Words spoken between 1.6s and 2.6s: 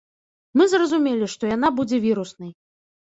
будзе віруснай.